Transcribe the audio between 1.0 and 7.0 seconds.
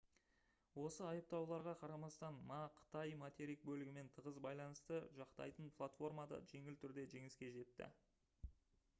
айыптауларға қарамастан ма қытай материк бөлігімен тығыз байланысты жақтайтын платформада жеңіл